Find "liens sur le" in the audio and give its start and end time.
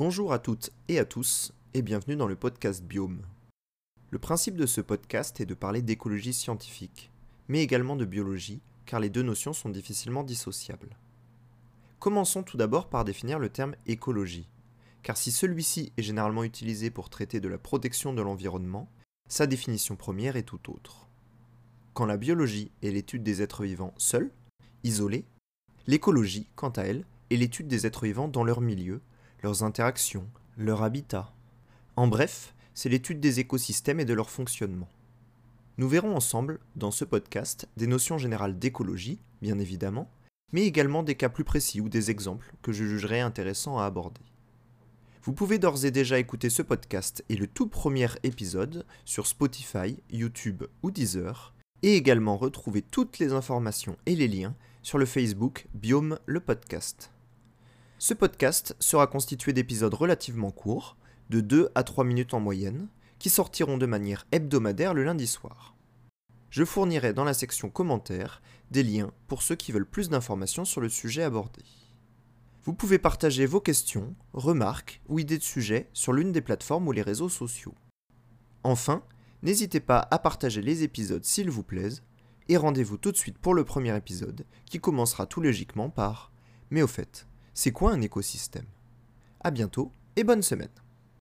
54.28-55.06